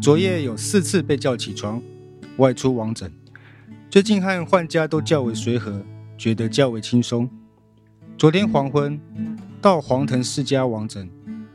[0.00, 1.82] 昨夜有四次被叫起床，
[2.36, 3.10] 外出王诊。
[3.90, 5.82] 最近和患家都较为随和，
[6.16, 7.28] 觉得较为轻松。
[8.16, 8.98] 昨天黄昏
[9.60, 11.10] 到黄腾世家王诊，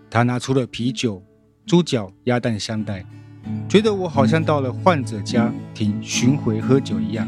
[0.10, 1.24] 他拿出了啤酒、
[1.66, 3.06] 猪脚、鸭蛋相待，
[3.70, 7.26] 觉得我好像到了患者家庭巡回喝酒一样，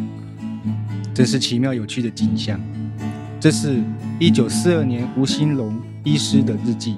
[1.13, 2.59] 真是奇妙有趣的景象。
[3.39, 3.81] 这是
[4.19, 6.97] 一九四二年吴兴龙医师的日记。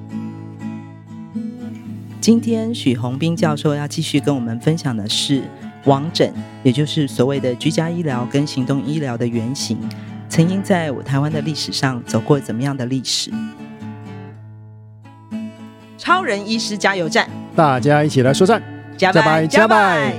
[2.27, 5.41] 今天许宏斌教授要继续跟我们分享的是。
[5.85, 6.29] 网诊，
[6.61, 9.77] 也就是所谓的居家医疗跟行动医疗的原型，
[10.27, 13.31] 曾经在我台湾的历史上走过怎么样的历史？
[15.97, 18.61] 超人医师加油站，大家一起来说战，
[18.97, 20.13] 加拜加拜。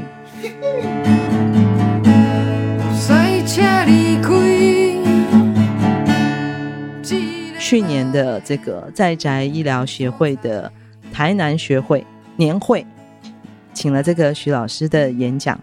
[7.60, 10.72] 去年的这个在宅医疗协会的
[11.18, 12.86] 台南学会年会。
[13.74, 15.58] 请了这个徐老师的演讲，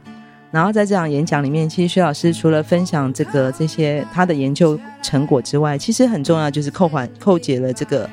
[0.51, 8.09] 然后在这场演讲里面，其实徐老师除了分享这个这些他的研究成果之外，其实很重要就是扣环扣解了这个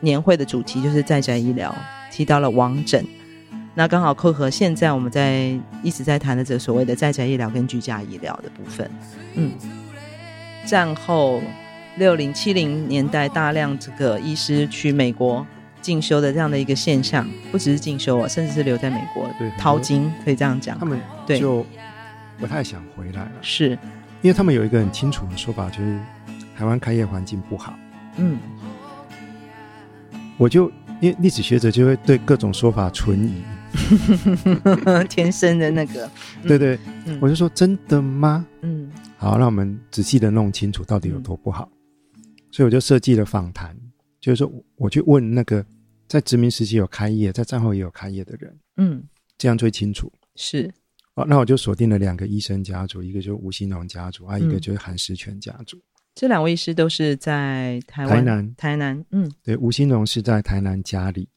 [0.00, 1.74] 年会的主题，就是在宅医疗，
[2.10, 3.02] 提到了王诊，
[3.74, 5.50] 那刚好扣合现在我们在
[5.82, 8.90] 一直在谈的这个所谓的在宅医疗跟居家医疗的部分。
[9.36, 9.52] 嗯，
[10.66, 11.40] 战后
[11.96, 15.46] 六零七零年代大量这个医师去美国。
[15.82, 20.78] 进修的这样的一个现象，不只是进修啊，甚至是留在美国淘金，可以这样讲。
[20.78, 21.38] 他们对。
[21.38, 21.66] 就
[22.38, 23.78] 不太想回来了，是。
[24.20, 25.98] 因为他们有一个很清楚的说法，就是
[26.56, 27.74] 台湾开业环境不好。
[28.16, 28.38] 嗯，
[30.36, 30.70] 我就
[31.00, 33.42] 因为历史学者就会对各种说法存疑，
[35.08, 36.10] 天生的那个，
[36.46, 38.44] 对对，嗯、我就说真的吗？
[38.62, 41.68] 嗯，好，让我们仔细的弄清楚到底有多不好，
[42.16, 43.76] 嗯、所以我就设计了访谈。
[44.22, 45.66] 就是说，我去问那个
[46.06, 49.02] 在殖民时期有开业，在战后也有开业的人，嗯，
[49.36, 50.10] 这样最清楚。
[50.36, 50.72] 是，
[51.14, 55.76] 哦，那我就锁定了两个医生家族，一个就是吴新龙家族，啊，一个就是韩石泉家族。
[56.14, 61.28] 这两位医师都是在台湾，台南，台南，嗯，对，吴新荣是在台南嘉里，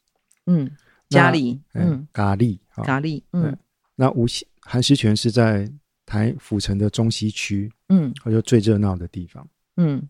[0.46, 0.70] 嗯，
[1.08, 3.58] 嘉里，嗯，佳里，佳里，嗯，
[3.96, 4.26] 那吴
[4.60, 5.68] 韩石泉是在
[6.04, 9.44] 台府城的中西区，嗯，或者最热闹的地方，
[9.76, 10.08] 嗯。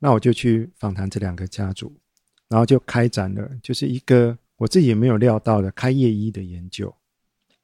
[0.00, 1.92] 那我就去访谈这两个家族，
[2.48, 6.92] 然后就开展了，就是一个我自己也没有料到的开业医的研究。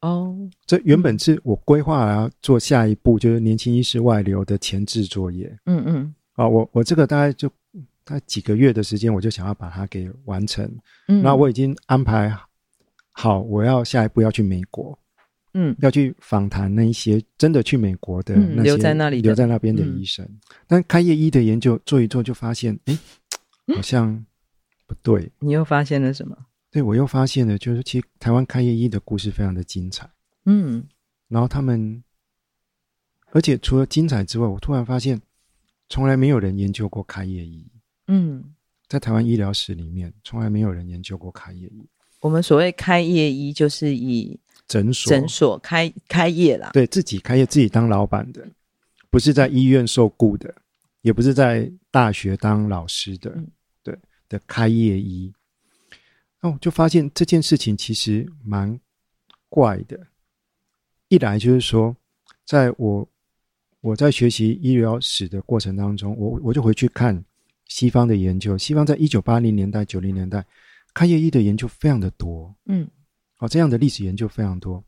[0.03, 0.37] 哦，
[0.67, 5.59] 这原本是我规划要做下一步，就是年轻医师外流的前置作业。
[5.65, 6.15] 嗯嗯。
[6.35, 7.49] 啊，我我这个大概就
[8.05, 10.71] 大概几个月的时间，我就想要把它给完成。
[11.09, 11.23] 嗯。
[11.23, 12.31] 那我已经安排
[13.13, 14.97] 好，我要下一步要去美国。
[15.59, 22.99] 嗯，要去访谈那一些真的去美国的那些留在那里留在那边的医生，嗯、但开业医的研究做一做，就发现，哎，
[23.75, 24.23] 好像
[24.87, 25.33] 不对。
[25.39, 26.37] 你又发现了什么？
[26.71, 30.07] 对，我又发现了，就是其实台湾开业医的故事非常的精彩。
[30.45, 30.85] 嗯，
[31.29, 32.05] 然后他们，
[33.33, 35.19] 而且除了精彩之外，我突然发现，
[35.89, 37.67] 从来没有人研究过开业医。
[38.09, 38.45] 嗯，
[38.89, 41.89] 在台湾医疗史里面，从来没有人研究过开业医。
[42.21, 48.45] 我们所谓开业医，就是以诊所诊所开开业啦，对自己开业，自己当老板的，
[49.11, 50.53] 不是在医院受雇的，
[51.03, 53.49] 也不是在大学当老师的，嗯、
[53.83, 53.97] 对
[54.29, 55.33] 的开业医。
[56.41, 58.79] 那我就发现这件事情其实蛮
[59.49, 59.99] 怪的。
[61.09, 61.97] 一来就是说，
[62.45, 63.09] 在我
[63.81, 67.25] 我在学习医疗史的过程当中，我我就回去看
[67.69, 70.45] 西方的研究，西方在一九八零年代、九零年代
[70.93, 72.89] 开业医的研究非常的多，嗯。
[73.39, 74.83] 哦，这样的历史研究非常多，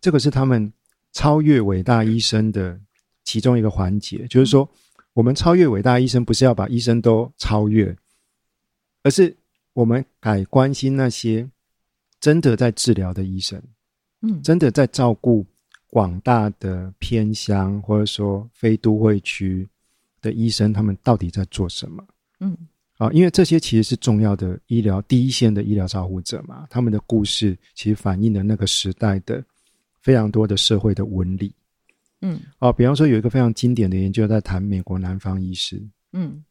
[0.00, 0.72] 这个是他们
[1.12, 2.80] 超越伟大医生的
[3.24, 4.26] 其中一个环节。
[4.28, 4.68] 就是说，
[5.12, 7.94] 我们超越伟大医生，不是要把医生都超越，
[9.02, 9.36] 而是
[9.74, 11.48] 我们改关心那些
[12.18, 13.62] 真的在治疗的医生，
[14.22, 15.44] 嗯，真的在照顾
[15.88, 19.68] 广大的偏乡或者说非都会区
[20.22, 22.02] 的医生，他们到底在做什么？
[22.40, 22.56] 嗯。
[22.96, 29.44] 啊，因为这些其实是重要的医疗第一线的医疗照护者嘛，他们的故事其实反映了那个时代的
[30.00, 31.52] 非常多的社会的纹理。
[32.20, 35.82] 嗯，哦，比方说有一个非常经典的研究在谈美国南方医师。
[36.12, 36.42] 嗯，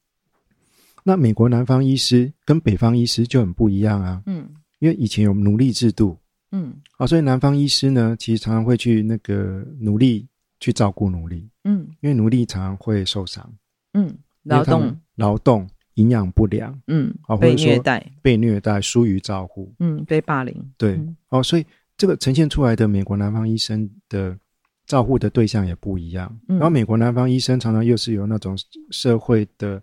[1.03, 4.21] 那美国南方医师跟北方医师就很不一样啊。
[4.25, 4.47] 嗯，
[4.79, 6.17] 因为以前有奴隶制度。
[6.51, 10.27] 嗯，啊，所以南方医师呢，其实常常会去那个奴隶
[10.59, 11.49] 去照顾奴隶。
[11.63, 13.51] 嗯，因为奴隶常常会受伤。
[13.93, 14.13] 嗯，
[14.43, 16.81] 劳动劳动营养不良。
[16.87, 19.73] 嗯，被虐待，被虐待，疏于照顾。
[19.79, 20.55] 嗯，被霸凌。
[20.77, 21.65] 对，嗯、哦，所以
[21.97, 24.37] 这个呈现出来的美国南方医生的。
[24.85, 28.53] 照护的对象也不一样，然后美国南方医生常常又是有那种
[28.91, 29.81] 社会的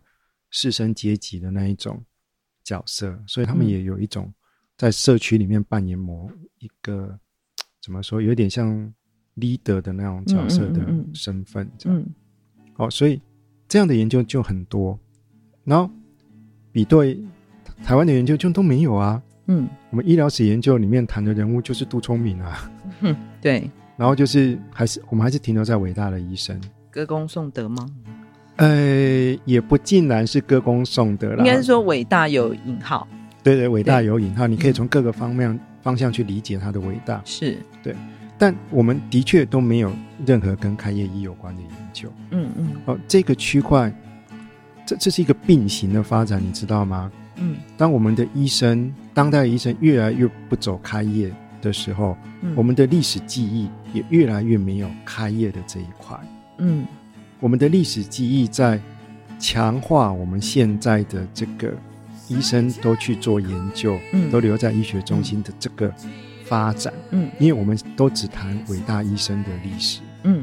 [0.50, 1.98] 士绅阶级的那一种
[2.62, 4.30] 角色，所以他们也有一种
[4.76, 7.18] 在社区里面扮演某一个
[7.82, 8.92] 怎么说，有点像
[9.36, 11.98] leader 的那种角色的身份，这样。
[11.98, 12.06] 嗯，
[12.74, 13.18] 好，所以
[13.68, 15.00] 这样的研究就很多，
[15.64, 15.90] 然后
[16.72, 17.18] 比对
[17.84, 19.20] 台湾的研究就都没有啊。
[19.46, 22.70] 嗯，我们医疗史研究里面谈的人物就是杜聪明啊。
[23.00, 23.68] 嗯，对。
[23.96, 26.58] 然后就是，还是我们还是停留在伟大的医生，
[26.90, 27.86] 歌功颂德吗？
[28.56, 33.06] 呃，也不尽然是歌功颂德啦，应该是说伟大有引号。
[33.42, 37.20] 对对，伟大有引号，你可以从各个方面、嗯、方向去理解他的伟大。
[37.24, 37.94] 是对，
[38.38, 39.92] 但我们的确都没有
[40.24, 42.10] 任何跟开业医有关的研究。
[42.30, 42.68] 嗯嗯。
[42.86, 43.92] 哦，这个区块，
[44.90, 47.12] 这这是一个并行的发展，你知道吗？
[47.36, 47.58] 嗯。
[47.76, 51.32] 当我们的医生，当代医生越来越不走开业
[51.62, 56.18] 的时候，嗯、我们的历史记忆也越来越没有开业的这一块。
[56.58, 56.84] 嗯，
[57.38, 58.80] 我们的历史记忆在
[59.38, 61.72] 强化我们现在的这个
[62.26, 65.94] 医生都去做研究，嗯，都留在医学中心的这个
[66.44, 66.92] 发展。
[67.10, 70.00] 嗯，因为我们都只谈伟大医生的历史。
[70.24, 70.42] 嗯。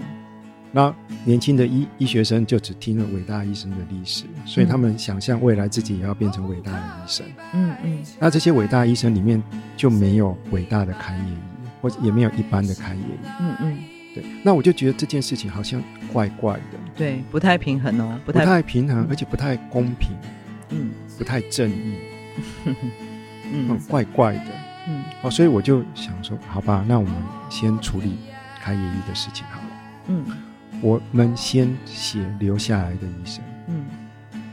[0.72, 0.94] 那
[1.24, 7.26] 年轻的医医学生就只听了伟大医生的历史，所以他们想象未来自己也要变成伟大的医生。
[7.54, 8.04] 嗯嗯。
[8.20, 9.42] 那这些伟大医生里面
[9.76, 11.38] 就没有伟大的开业医，
[11.82, 13.28] 或者也没有一般的开业医。
[13.40, 13.78] 嗯嗯。
[14.14, 14.24] 对。
[14.44, 15.82] 那我就觉得这件事情好像
[16.12, 16.78] 怪怪的。
[16.96, 20.10] 对，不太平衡哦，不太，不太平衡，而且不太公平。
[20.70, 20.92] 嗯。
[21.18, 21.96] 不太正义。
[23.52, 23.80] 嗯。
[23.88, 24.52] 怪怪的。
[24.90, 25.02] 嗯。
[25.24, 27.14] 哦，所以我就想说，好吧，那我们
[27.50, 28.18] 先处理
[28.62, 29.68] 开业医的事情好了。
[30.08, 30.26] 嗯。
[30.82, 33.86] 我们先写留下来的医生，嗯，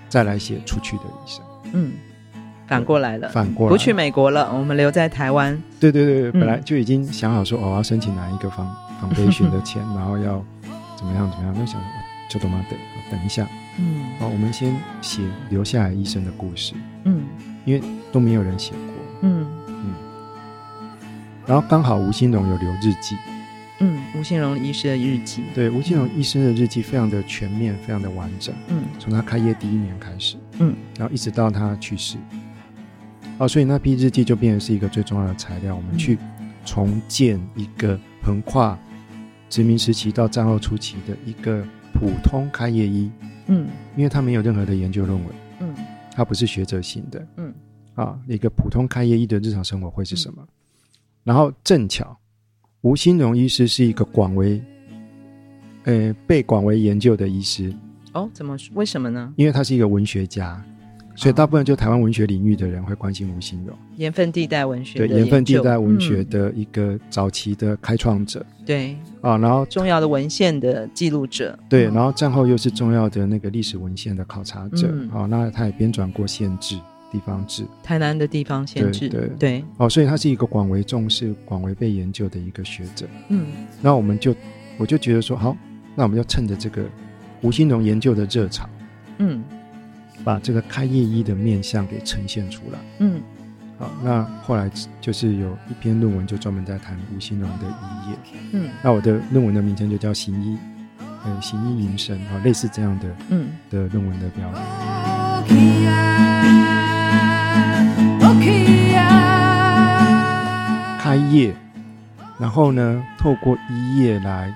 [0.09, 1.93] 再来写出去的医生，嗯，
[2.67, 5.61] 反过来了，反过来不去美国了，我们留在台湾。
[5.79, 10.43] 对对对，本来就已经想好说，我要申请哪一个房房培训的钱， 然后要
[10.97, 11.81] 怎么样怎么样，那想
[12.31, 12.79] 就他妈等
[13.11, 13.47] 等一下，
[13.79, 16.75] 嗯，好，我们先写留下来医生的故事，
[17.05, 17.23] 嗯，
[17.65, 18.81] 因为都没有人写过，
[19.23, 19.47] 嗯。
[19.69, 19.95] 嗯，
[21.47, 23.17] 然后刚好吴新荣有留日记。
[23.81, 28.55] 嗯，吴兴荣医师的日记，对，吴兴荣医生的日记非常的全面，非常的完整。
[28.69, 32.17] 嗯，从他开业第一年开始，嗯，然后一直到他去世，
[33.39, 35.75] 哦，所以那批日记就变成是一个最重要的材料。
[35.75, 36.17] 我们去
[36.65, 38.79] 重建一个横跨
[39.51, 43.11] 殖民时期到战后初期的一个普通开业医。
[43.49, 43.67] 嗯，
[43.97, 45.75] 因为他没有任何的研究论文，嗯，
[46.15, 47.53] 他不是学者型的，嗯，
[47.97, 50.37] 啊，一个普通开业医的日常生活会是什么？
[50.41, 50.49] 嗯，
[51.25, 52.17] 然后正巧。
[52.85, 54.61] 吴新荣医师是一个广为，
[55.85, 57.75] 呃，被广为研究的医师。
[58.13, 58.59] 哦，怎么？
[58.75, 59.33] 为什么呢？
[59.37, 60.63] 因为他是一个文学家，
[61.15, 63.75] 所以大部分就台湾文学领域的人会关心吴新荣。
[63.97, 68.45] 盐分地带文学，对，盐分地带文学的一个早期的开创者。
[68.59, 71.59] 嗯、对，啊，然后重要的文献的记录者。
[71.71, 74.91] 对，然后战后又是重要的那个历史文献的考察者。
[74.93, 76.79] 嗯、啊，那他也编纂过县志。
[77.15, 79.65] 地方志，台南的地方县志，对对，对。
[79.77, 83.07] 哦，所以他是一个广为重视、广为被研究的一个学者。
[83.29, 83.47] 嗯，
[83.81, 84.35] 那我们就
[84.77, 85.57] 我就觉得说，好，
[85.95, 86.83] 那我们就趁着这个
[87.41, 88.69] 吴兴荣研究的热潮，
[89.19, 89.45] 嗯，
[90.25, 92.81] 把这个开业医的面相给呈现出来。
[92.99, 93.21] 嗯，
[93.79, 94.69] 好，那后来
[95.01, 98.17] 就是有一篇论文，就专门在谈吴兴荣的医业。
[98.55, 100.57] 嗯，那我的论文的名称就叫《行医》，
[101.25, 104.53] 呃，《行医营生》啊，类似这样的，嗯，的论文的标
[105.47, 106.04] 题。
[108.47, 108.75] 嗯
[110.99, 111.55] 开业，
[112.39, 114.53] 然后呢，透过医业来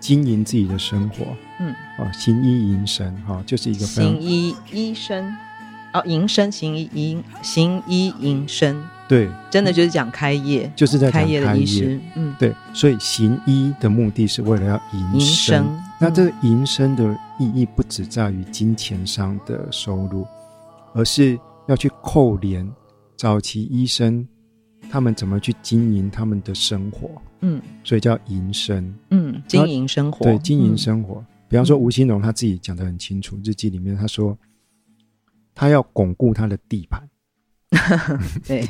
[0.00, 1.24] 经营自己的生活。
[1.60, 5.32] 嗯，哦，行医营生，哈、哦，就是一个行医医生，
[5.92, 12.00] 哦，营生，行医营，行医营生，对，真的就是讲开业，就是在开业的医师。
[12.16, 15.20] 嗯，对，所以行医的目的是为了要营生。
[15.20, 17.04] 营生，那这个营生的
[17.38, 20.26] 意义不只在于金钱上的收入，
[20.94, 22.68] 而是要去扣连。
[23.22, 24.26] 早期医生
[24.90, 27.08] 他们怎么去经营他们的生活？
[27.42, 28.92] 嗯，所以叫营生。
[29.10, 30.24] 嗯，经营生活。
[30.24, 31.20] 对，经营生活。
[31.20, 34.36] 嗯、比方说吴新荣他自己讲的很清楚，日记里面他说，
[35.54, 37.08] 他要巩固他的地盘。
[38.44, 38.68] 对，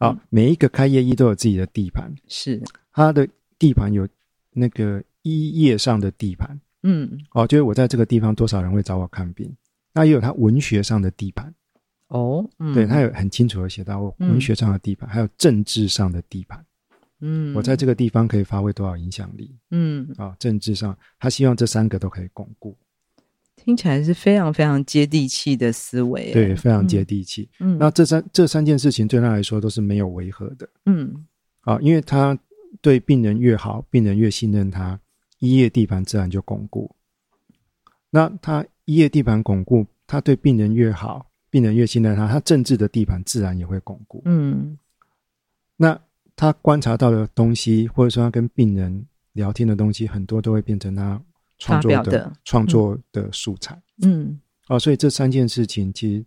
[0.00, 2.62] 好， 每一个开业医都有自己的地盘，是
[2.94, 4.08] 他的地盘有
[4.54, 6.58] 那个医业上的地盘。
[6.82, 9.54] 嗯，哦，就是我在这个地方多少人会找我看病，
[9.92, 11.54] 那也有他文学上的地盘。
[12.12, 16.64] 哦，嗯、对，他有很清楚的写到我文学上的地盘，嗯、还有政治上的地盘。
[17.20, 19.56] 嗯，我在这个地方可以发挥多少影响力？
[19.70, 22.76] 嗯，啊、哦，政治上，他希望这三个都可以巩固。
[23.56, 27.48] 听起来是非常非常接地气的思维，对，非常接地气。
[27.60, 30.68] 嗯，那这三这三件事情对他来说都是没有违和的。
[30.86, 31.24] 嗯，
[31.60, 32.36] 啊，因为他
[32.80, 34.98] 对病人越好，病人越信任他，
[35.38, 36.94] 医业地盘自然就巩固。
[38.10, 44.20] 那他医业地盘巩固，他对病人越好，病人越信任他，他政治的地盘自然也会巩固。
[44.24, 44.76] 嗯，
[45.76, 45.96] 那
[46.34, 51.22] 他观察到的东西，或者说他跟病人聊天的东西，很多都会变成他。
[51.58, 56.24] 创作的，创作的素材，嗯，哦，所以这三件事情其实，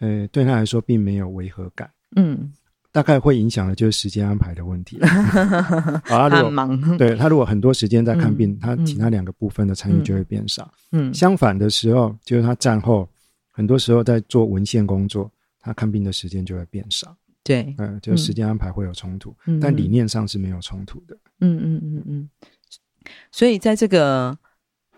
[0.00, 2.52] 呃，对他来说并没有违和感，嗯，
[2.92, 4.98] 大概会影响的就是时间安排的问题。
[5.00, 10.70] 啊， 他很忙，对他如果很多时间在看病，嗯、他其他两个部分的参与就会变少。
[10.92, 13.08] 嗯，相反的时候，就是他战后
[13.56, 15.30] 很多时候在做文献工作，
[15.60, 17.16] 他看病的时间就会变少。
[17.42, 21.16] 对，嗯，就时间安排会有冲突，嗯、但理念上是没有冲突的。
[21.40, 22.30] 嗯嗯嗯嗯，
[23.30, 24.36] 所以在这个。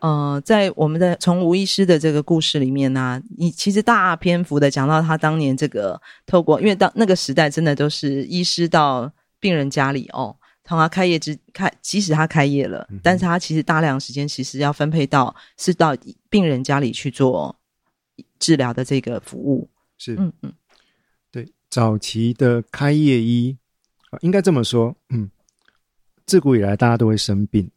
[0.01, 9.11] 呃，在我们的从吴医师的这个故事里面呢、啊，你其实大篇幅的讲到他当年这个透过，因为当那个时代真的都是医师到
[9.41, 15.97] 病人家里哦，从他开业之开，即使他开业了，嗯、但是他其实大量时间其实要分配到是到
[16.29, 17.57] 病人家里去做
[18.39, 19.69] 治疗的这个服务。
[19.99, 20.53] 是，嗯嗯，
[21.31, 23.57] 对，早期的开业医，
[24.21, 25.31] 应该这么说，嗯，
[26.27, 27.71] 自古以来大家都会生病。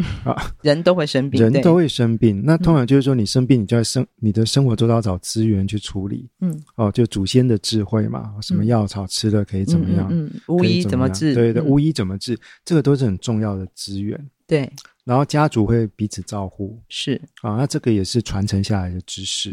[0.24, 2.42] 啊，人都会生病，人都会生病。
[2.42, 6.26] 那通常就是说，你生病，你就要生你的生活周遭找资源去处理。
[6.40, 10.08] 嗯，哦，就祖先的智慧嘛，什么药草吃了可以怎么样？
[10.10, 11.34] 嗯，巫医怎么治？
[11.34, 12.34] 对的，巫医怎么治？
[12.64, 14.18] 这个都是很重要的资源。
[14.46, 14.72] 对，
[15.04, 16.82] 然后家族会彼此照顾。
[16.88, 19.50] 是啊，那这个也是传承下来的知识。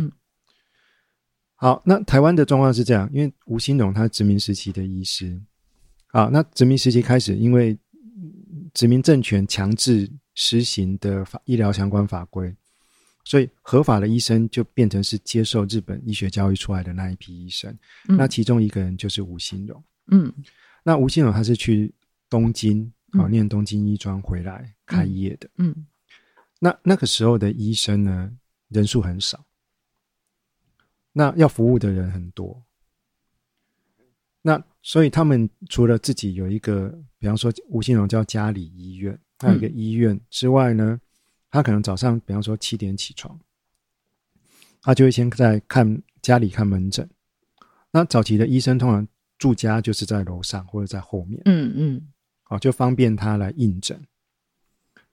[1.58, 5.40] 嗯、好，那台湾的状况是这样，因为吴新荣他是殖民时期的医师。
[6.08, 7.78] 好，那殖民时期开始，因为
[8.74, 10.12] 殖民政权强制。
[10.40, 12.56] 实行的法医疗相关法规，
[13.26, 17.76] 所以合法的医生就变成是接受日本医学教育出来的那一批医生。
[18.08, 19.84] 嗯、那其中一个人就是吴新荣。
[20.12, 20.32] 嗯，
[20.84, 21.92] 那吴新荣他是去
[22.30, 22.84] 东京
[23.14, 25.50] 啊、嗯、念东京医专回来开业的。
[25.58, 25.88] 嗯，嗯
[26.60, 28.32] 那那个时候的医生呢，
[28.70, 29.44] 人数很少，
[31.18, 32.64] 那要服务的人很多。
[34.44, 39.20] 那所以他们除了自己有一个，比方说吴新荣叫家里医院。
[39.40, 41.00] 还有一个医院之外呢，
[41.52, 43.40] 他可能早上，比方说七点起床，
[44.82, 47.08] 他就会先在看家里看门诊。
[47.92, 49.08] 那早期的医生通常
[49.38, 52.08] 住家就是在楼上或者在后面，嗯嗯，
[52.42, 54.02] 好，就方便他来应诊。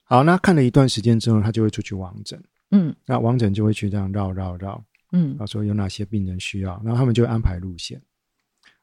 [0.01, 4.83] 好，那看了一段时间之后，他就会出去王诊，嗯，那王诊就会去这样绕绕绕，
[5.15, 8.01] 嗯，他说有哪些病人需要，然后他们就会安排路线，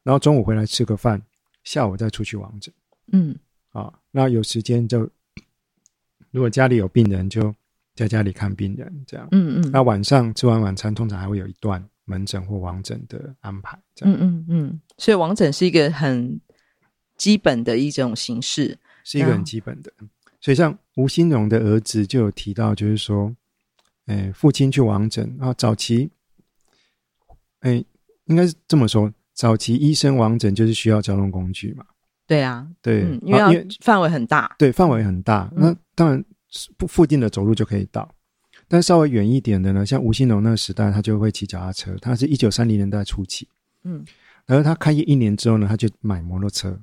[0.03, 1.21] 然后中午回来吃个饭，
[1.63, 2.73] 下午再出去王诊，
[3.11, 3.35] 嗯，
[3.71, 5.09] 啊，那有时间就。
[6.31, 7.53] 如果家里有病人，就
[7.93, 9.27] 在家里看病人，这样。
[9.33, 9.71] 嗯嗯。
[9.71, 14.15] 那晚上吃完晚餐，通常还会有一段门诊或王诊的安排，这样。
[14.15, 14.81] 嗯嗯嗯。
[14.97, 16.41] 所以王诊是一个很
[17.17, 19.93] 基本的一种形式，是一个很基本的。
[20.41, 23.31] 所以像吴新荣的儿子就有提到，就是说，
[24.07, 26.09] 哎，父亲去王诊啊，早期，
[27.63, 27.83] 哎，
[28.25, 31.83] 应该是这么说，早期医生王诊就是需要交通工具嘛。
[32.25, 35.49] 对啊，对，嗯、因为范围很大，对，范围很大。
[35.55, 36.23] 嗯、那当然，
[36.77, 38.09] 附附近的走路就可以到，
[38.67, 41.95] 但稍微远一点的呢，像吴新荣那个时代，他就会骑脚踏车。
[42.01, 43.47] 他是一九三零年代初期，
[43.83, 44.05] 嗯，
[44.45, 46.79] 然后他开业一年之后呢，他就买摩托车。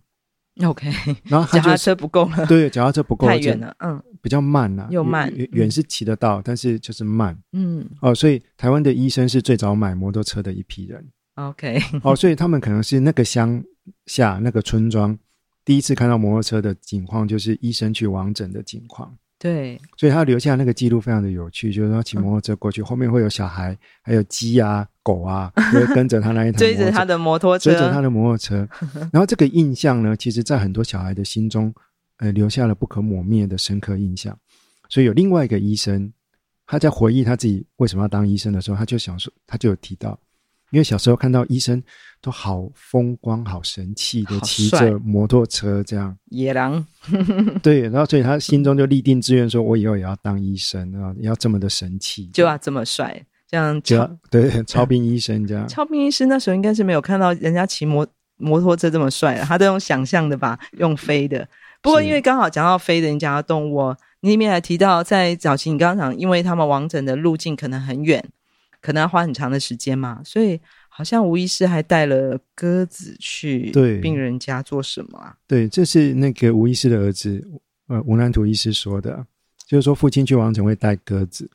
[0.62, 0.90] OK，
[1.24, 11.06] 然后脚踏车不够了，对，脚踏车不够，太远了，嗯，比较慢了、啊，又慢，远远是骑得到，嗯、但是就是慢，嗯，哦，所以台湾的医生是最早买摩托车的一批人。
[11.36, 13.62] OK，哦，所以他们可能是那个乡
[14.06, 15.18] 下那个村庄。
[15.64, 19.16] 第一次看到摩托车的景况，就是医生去王诊的景况。
[19.42, 28.68] 对，所以他留下那个记录非常的有趣，就是说骑摩托车过去，嗯、后面会有小孩，还有鸡啊、狗啊，会跟着他那一台 追着他的摩托车，追着他的摩托车。
[29.10, 31.74] 然后这个印象呢，其实在很多小孩的心中，
[32.18, 34.38] 呃，留下了不可磨灭的深刻印象。
[34.90, 36.12] 所以有另外一个医生，
[36.66, 40.20] 他在回忆他自己为什么要当医生的时候，他就想说，他就有提到。
[40.70, 41.82] 因为小时候看到医生
[42.20, 46.84] 都好风光、好神气的骑着摩托车，这样野狼。
[47.62, 55.66] 对，然后所以他心中就立定志愿，说我以后也要当医生啊，要这么的神气，就要这么帅，这样就要对超兵医生这样。
[55.68, 61.48] 超兵医生那时候应该是没有看到人家骑摩摩托车这么帅，他都用想象的吧，用飞的。
[61.82, 68.22] 不过因为刚好讲到飞的，你讲到动物，你里面还提到在早期，你刚刚讲，因为他们完整的路径可能很远。
[68.80, 70.58] 可能要花很长的时间嘛，所以
[70.88, 75.36] 好像吴医师还带了鸽子去对病人家做什么啊？
[75.46, 77.46] 对，这是那个吴医师的儿子，
[77.88, 79.26] 呃，吴南图医师说的，
[79.66, 81.50] 就是说父亲去王诊会带鸽子，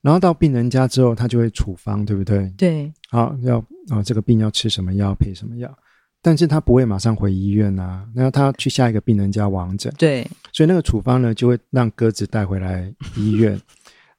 [0.00, 2.48] 然后到病人家之后，他就会处方，对不对？
[2.56, 5.78] 对，好，要啊、哦，这个病要吃什么药，配什么药，
[6.22, 13.60] 但是他不会马上回医院啊，那他去下一个病人家王诊，对，所以那个处方呢，就会让鸽子带回来医院。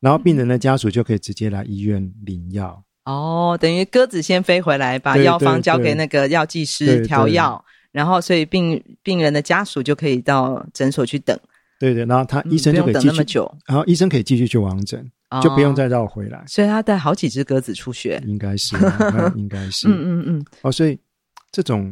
[0.02, 2.84] 然后病人的家属就可以直接来医院领药。
[3.06, 11.40] 哦，等于鸽子先飞回来，把药方交给那个药剂师调药，然后所以病病人的家属就可以到诊所去等。
[11.80, 15.04] 对对，然后他医生就可以继续、嗯、等那么久，然后医生可以继续去王诊，
[15.42, 16.44] 就不用再绕回来。
[16.46, 18.76] 所以他带好几只鸽子出血，应该是，
[19.36, 20.46] 应该是，嗯嗯嗯。
[20.62, 20.96] 哦，所以
[21.52, 21.92] 这种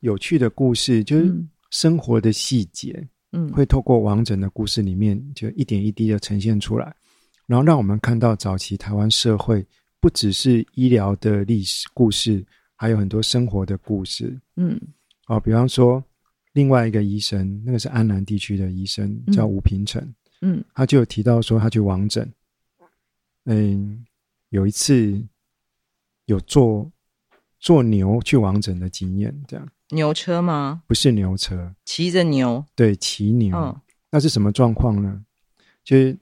[0.00, 1.34] 有趣的故事，就是
[1.70, 6.96] 生活的细节，嗯，会透过王诊的故事里面，就一点一滴的呈现出来。
[7.50, 9.66] 然后让我们看到早期台湾社会
[9.98, 14.40] 不只是医疗的历史故事，还有很多生活的故事。
[14.54, 14.80] 嗯，
[15.26, 16.00] 哦，比方说
[16.52, 20.00] 另外一个医生，那个是安南地区的医生，叫吴平成。
[20.42, 22.32] 嗯，他就有提到说他去王诊。
[23.46, 24.06] 嗯，
[24.50, 25.20] 有一次
[26.26, 26.88] 有坐
[27.58, 29.68] 坐牛去王诊的经验，这样。
[29.88, 30.84] 牛车吗？
[30.86, 32.64] 不是牛车，骑着牛。
[32.76, 33.58] 对，骑牛。
[33.58, 33.76] 嗯，
[34.08, 35.24] 那是什么状况呢？
[35.82, 36.16] 就是。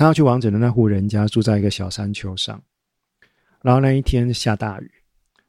[0.00, 2.58] 他要去王子的那户人家住在一个小山丘上，
[3.60, 4.90] 然后那一天下大雨，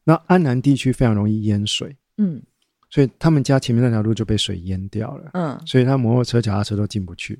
[0.03, 2.43] 那安南地区非常容易淹水，嗯，
[2.89, 7.39] 所以他们家前面那条路就被水淹掉了，嗯，所以他摩托车、脚踏车都进不去。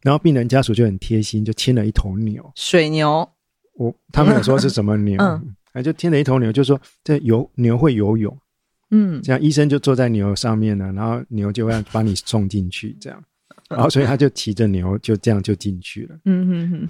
[0.00, 3.28] 然后病人家属就很贴心，就牵了一头牛，水牛，
[3.72, 8.38] 我他们有说是什么牛，嗯，就牵了一头牛，就说这游牛会游泳，
[8.92, 13.20] 嗯，这样医生就坐在牛上面呢，然后牛就会把你送进去，这样。
[13.74, 16.16] 然后，所以他就骑着牛，就这样就进去了。
[16.26, 16.88] 嗯哼哼。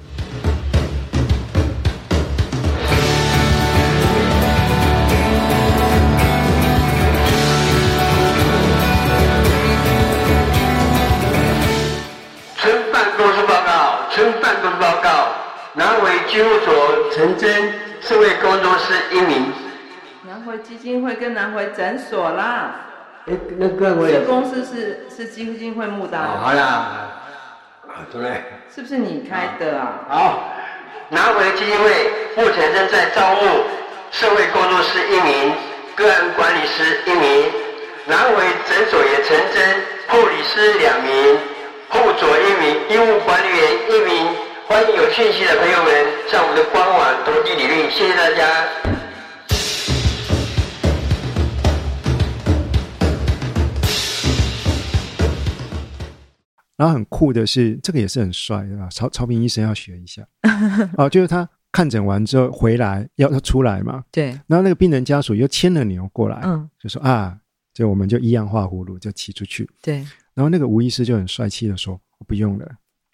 [12.58, 15.28] 村办公室报告，村办公室报告，
[15.74, 19.46] 南回居务所陈真，社会工作室一名。
[20.26, 22.80] 南回基金会跟南回诊所啦。
[23.26, 24.20] 哎，那个我也。
[24.20, 26.18] 这公司是是基金会募的。
[26.18, 26.62] 好啦，
[27.88, 28.42] 啊，对不对？
[28.74, 30.04] 是不是你开的啊？
[30.08, 30.52] 好，
[31.08, 31.88] 南回基金会
[32.36, 33.64] 目前正在招募
[34.10, 35.52] 社会工作师一名，
[35.96, 37.50] 个案管理师一名，
[38.06, 41.38] 南回诊所也成真护理师两名，
[41.88, 44.36] 护佐一名，医务管理员一名。
[44.66, 48.44] 欢迎有讯息的朋友们上我们的官网投递履历，谢谢大家。
[56.76, 58.88] 然后很酷的是，这个也是很帅，对吧？
[58.90, 60.26] 曹曹平医生要学一下
[60.96, 64.26] 啊，就是他看诊完之后回来要他出来嘛，对。
[64.46, 67.38] 然后那个病人家属又牵了牛过来，嗯，就说啊，
[67.72, 69.68] 就我们就一样画葫芦，就骑出去。
[69.82, 70.04] 对。
[70.34, 72.68] 然后那个吴医师就很帅气的说：“我不用了，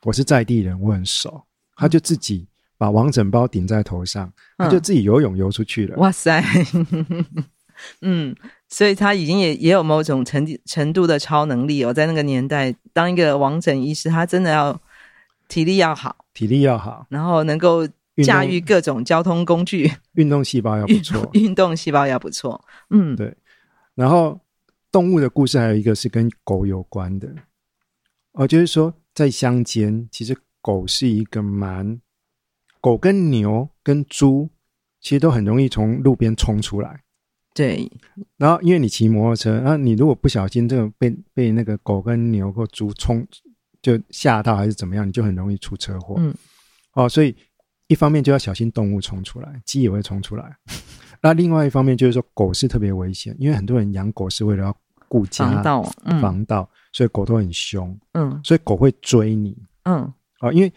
[0.04, 1.42] 我是在地人，我很熟。”
[1.76, 5.96] 他就自己把王枕包顶在头上，他就自己游泳游出去了。
[5.98, 6.42] 哇塞！
[8.00, 8.34] 嗯。
[8.70, 14.80] 所以他已经也也有某种程程度的超能力哦，在那个年代当一个王诊医师，他真的要
[15.48, 17.86] 体力要好，体力要好，然后能够
[18.24, 23.36] 驾驭各种交通工具，运动细胞要不错，运动细胞要不错，嗯，对。
[23.96, 24.40] 然后
[24.92, 27.28] 动物的故事还有一个是跟狗有关的，
[28.32, 32.00] 哦，就是说在乡间，其实狗是一个蛮，
[32.80, 34.48] 狗跟牛跟猪
[35.00, 37.02] 其实都很容易从路边冲出来。
[37.52, 37.90] 对，
[38.36, 43.26] 然后因为你骑摩托车，然后你如果不小心这个被被那个狗跟牛或猪冲，
[43.82, 46.14] 就吓到还是怎么样，你就很容易出车祸。
[46.18, 46.32] 嗯，
[46.94, 47.34] 哦，所以
[47.88, 50.56] 一方面就要小心动物冲出来，鸡也会冲出来。
[51.20, 54.76] 那另外一方面就是说，狗是特别危险，因为很多人养狗是为了要
[55.08, 57.98] 顾家防盗，嗯、防盗，所以狗都很凶。
[58.12, 59.56] 嗯，所以狗会追你。
[59.82, 60.10] 嗯，
[60.40, 60.72] 哦，因为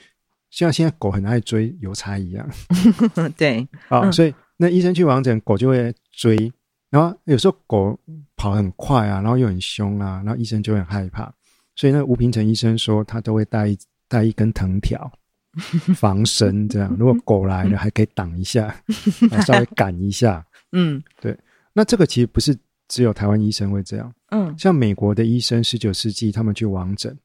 [0.50, 2.50] 像现在狗很爱追邮差一样。
[3.38, 3.60] 对，
[3.90, 6.52] 啊、哦，嗯、所以那医生去王诊，狗就会追。
[6.94, 8.00] 然后有时候狗
[8.36, 11.34] 跑很快啊，然后又很凶啊，然后医生就很害怕，
[11.76, 13.76] 所以那吴平成医生说他都会带一
[14.08, 15.12] 带一根藤条
[15.98, 16.96] 防身，这样。
[17.00, 18.76] 如果狗来了还可以挡一下，
[19.44, 20.46] 稍微赶一下。
[20.72, 21.36] 嗯，对。
[21.74, 22.56] 那这个其实不是
[22.88, 27.18] 只有台湾医生会这样，嗯，像美国的医生，十九世纪他们去王诊，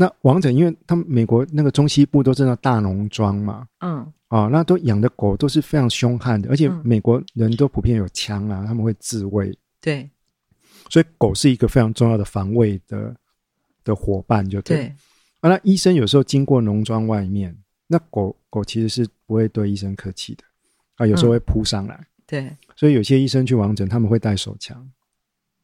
[0.00, 4.10] 那王者因为他们美国那个中西部都是那大农庄嘛，嗯。
[4.28, 9.58] 啊、哦，那都养的狗都是非常凶悍的，而且美国人都普遍有枪啊，嗯、他们会自卫。
[9.80, 10.06] 对，
[10.90, 13.16] 所以狗是一个非常重要的防卫的
[13.82, 14.76] 的伙伴，就对。
[14.76, 14.94] 对
[15.40, 17.56] 啊，那医生有时候经过农庄外面，
[17.86, 20.44] 那狗狗其实是不会对医生客气的，
[20.96, 21.94] 啊，有时候会扑上来。
[21.94, 24.90] 嗯、对，所以有些医生去王者，他们会带手枪。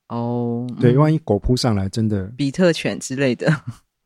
[0.08, 3.52] 哦，对，万一狗扑上来，真的比特犬之类的。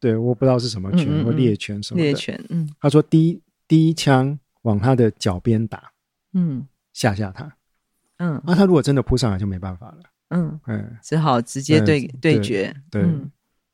[0.01, 2.05] 对，我不知道是什么犬，嗯嗯嗯或猎犬什么的。
[2.05, 2.69] 猎犬，嗯。
[2.81, 5.91] 他说第一第一枪往他的脚边打，
[6.35, 7.45] 嗯，吓吓他，
[8.19, 8.41] 嗯。
[8.47, 9.99] 那、啊、他如果真的扑上来，就没办法了。
[10.31, 12.75] 嗯，嗯，只好直接对、嗯、对决。
[12.91, 13.31] 对，嗯，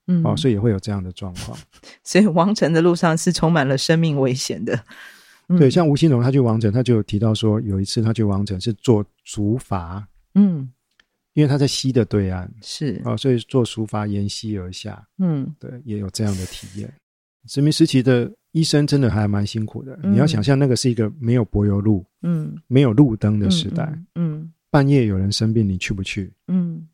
[0.06, 1.58] 嗯哦，所以也会有这样的状况。
[2.04, 4.84] 所以王城的路上是充满了生命危险的。
[5.48, 10.02] 嗯、对，像吴兴荣他去王城，他就有提到说，有一次他去王城是做竹筏，
[10.34, 10.70] 嗯。
[11.35, 16.92] 因为他在西的对岸，是啊、哦，所以坐竹筏沿溪而下，嗯，对，也有这样的体验。
[17.47, 19.99] 殖民时期的医生真的还蛮辛苦的。
[20.03, 26.33] 嗯、你要想象，那个是一个没有柏油路，嗯，没有路灯的时代，嗯，嗯半夜有人生病，你去不去？
[26.47, 26.88] 嗯，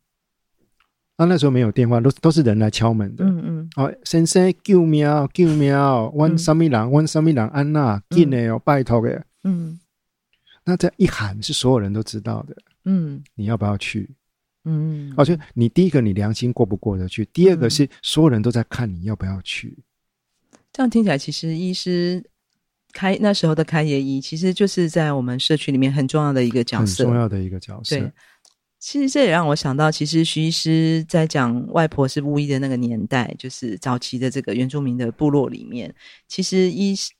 [1.15, 5.73] 那、啊、那时候没有电话，都都是人来敲门的，嗯嗯，哦，先生救命，救命，
[6.13, 6.91] 问什么人？
[6.91, 7.47] 问什么人？
[7.49, 9.79] 安娜，紧的哦，拜托的，嗯，
[10.65, 14.09] 那这一喊是所有人都知道的，嗯，你要不要去？
[14.65, 19.77] 嗯，而且你第一个你良心过不过得去，第二个是所有人都在看你要不要去。
[20.71, 22.23] 这样听起来，其实医师
[22.93, 27.97] 开那时候的开业医，其实就是在我们社区里面很重要的一个角色，很重要的一个角色。
[27.97, 28.11] 对，
[28.79, 35.93] 其实这也让我想到，其实徐医师在讲外婆是巫医的那个年代，就是早期的这个原住民的部落里面，
[36.27, 37.11] 其实医师。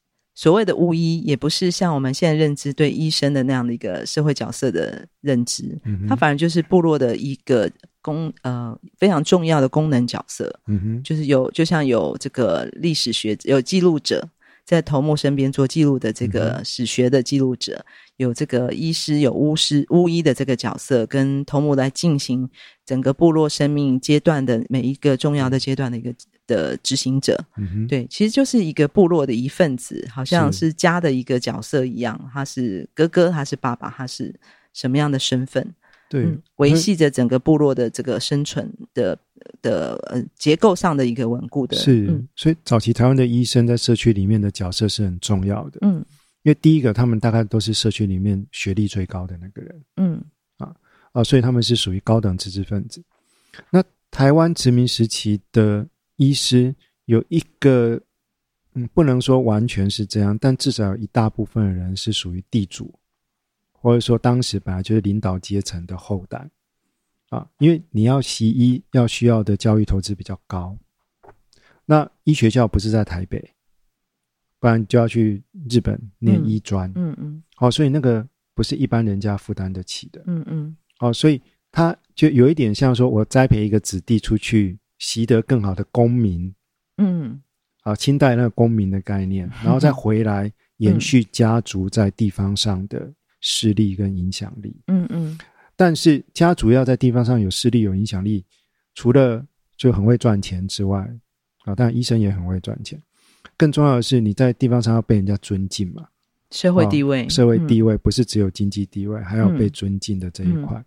[0.41, 7.69] 所谓的巫医，也不是像我们现在认知对医生的那样的一个社会角色的认知，嗯、他反而就是部落的一个
[8.01, 14.27] 功呃非常重要的功能角色，嗯哼，就是有就像有这个历史学有记录者
[14.65, 17.85] 在头目身边做记录的这个史学的记录者，嗯、
[18.17, 22.49] 有这个医师有巫师巫医的这个角色，跟头目来进行
[22.83, 26.11] 整个部落生命阶段的每一个重要的阶段的一个。
[26.51, 27.41] 的执行者，
[27.87, 32.19] 对，其实就是一个部落的一份子，好像是家的一个角色一样。
[32.33, 34.35] 他是哥哥，他是爸爸，他是
[34.73, 35.65] 什么样的身份？
[36.09, 39.17] 对，嗯、维系着整个部落的这个生存的
[39.61, 41.77] 的呃结构上的一个稳固的。
[41.77, 45.79] 是，嗯、所以早期台湾的医生在社区里面的角色是很重要的。
[45.81, 46.03] 嗯，
[46.43, 49.81] 因为第一个，他们大概都是社区里面学历最高的那个人。
[49.95, 50.21] 嗯，
[50.57, 50.75] 啊
[51.13, 53.01] 啊，所以他们是属于高等知识分子。
[53.69, 55.87] 那台湾殖民时期的。
[56.21, 57.99] 医师有一个，
[58.75, 62.93] 嗯，不能说完全是这样，但至少有一大部分的人是属于地主，
[63.71, 66.47] 或者说当时本来就是领导阶层的后代
[67.29, 67.49] 啊。
[67.57, 70.77] 因为你要习医，要需要的教育投资比较高。
[71.85, 73.53] 那医学校不是在台北，
[74.59, 76.91] 不然就要去日本念医专。
[76.93, 77.41] 嗯嗯。
[77.55, 80.23] 好，所以那个不是一般人家负担得起的。
[80.27, 80.77] 嗯嗯。
[80.99, 84.77] 好，所以他就有一点像说，我栽培一个子弟出去。
[85.01, 86.53] 习得更好的公民，
[86.99, 87.41] 嗯，
[87.81, 95.39] 啊，清代那个公民的概念， 然后再回来延续家族在地方上的势力跟影响力，嗯嗯。
[95.75, 98.45] 但是家族要在地方上有势力、有影响力，
[98.93, 99.43] 除了
[99.75, 100.99] 就很会赚钱之外，
[101.63, 103.01] 啊，当然医生也很会赚钱，
[103.57, 106.07] 更重要的是你在地方上要被人家尊敬嘛，
[106.51, 110.85] 社会地位，社会地位不是只有经济地位，还要被尊敬的这一块。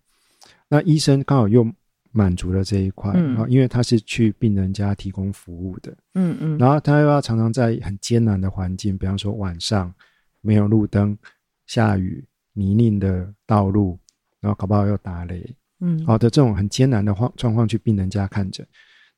[0.68, 1.68] 那医生刚好又。
[2.16, 9.92] 满足了这一块，然后因为他是去病人家提供服务的，嗯嗯，然后他又要常常在很艰难的环境，比方说晚上
[10.40, 11.18] 没有路灯、
[11.66, 13.98] 下雨、泥泞的道路，
[14.40, 15.44] 然后搞不好又打雷，
[15.81, 18.64] 嗯，好的这种很艰难的状状况去病人家看诊，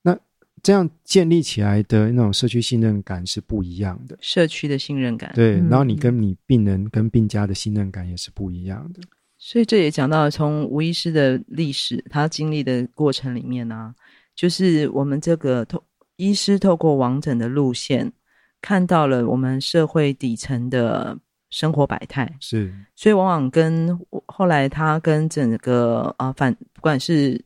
[0.01, 0.19] 那
[0.63, 9.03] 这样建立起来的那种社区信任感是不一样的，社区的信任感，对，然后你跟你病人跟病家的信任感也是不一样的。
[9.49, 13.95] 所以这也讲到了从吴医师的历史，他经历的过程里面呢、啊，
[14.35, 15.81] 就是我们这个透
[16.17, 18.13] 医师透过王诊的路线，
[18.61, 21.17] 看到了我们社会底层的
[21.49, 22.29] 生活百态。
[22.41, 27.41] 是，所以往往跟后来他跟整个啊反，不管是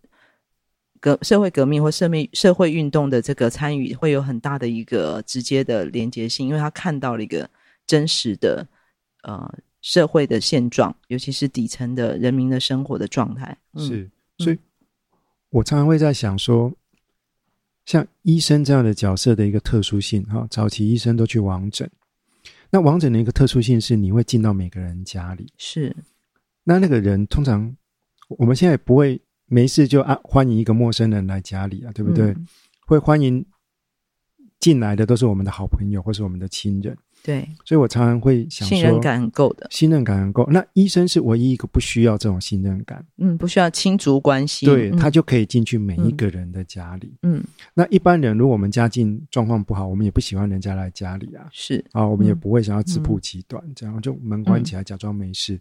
[1.00, 7.46] 革社会革命或社命社会运动的这个参与，会有很大的一个直接的连接性，因为他看到了一个
[7.86, 8.66] 真实的
[9.24, 9.52] 呃。
[9.82, 14.58] 社会的现状，尤其是底层的人民的生活的状态，嗯、是，所以
[15.48, 16.72] 我常常会在想说，
[17.86, 21.90] 像医生这样的角色的一个特殊性，哈，早期医生都去王诊，
[22.70, 25.96] 那王诊的一个特殊性是，你会进到每个人家里，是，
[26.64, 27.74] 那那个人通常
[28.28, 32.26] 我们现在不会没事就啊欢迎一个陌生人来家里啊，对不对？
[32.26, 32.46] 嗯、
[32.86, 33.44] 会欢迎
[34.60, 36.96] 进来的都是我们的好朋友或是我们的亲人。
[37.22, 40.46] 对，所以我常常会想说，信任感很够的，信任感很够。
[40.50, 47.12] 那医生是唯一一个不需要这种信任感，嗯，不需要亲族关系，对、嗯、他就可以进去每一个人的家里。
[47.22, 51.85] 嗯，那一般人，如果我们家境状况不好，我们也不喜欢人家来家里啊，是。
[51.92, 55.54] 啊，我们也不会想要自曝其短，嗯、这样就门关起来假装没事。
[55.54, 55.61] 嗯、